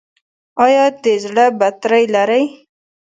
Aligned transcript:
ایا 0.63 0.85
د 1.03 1.05
زړه 1.23 1.45
بطرۍ 1.59 2.05
لرئ؟ 2.15 2.43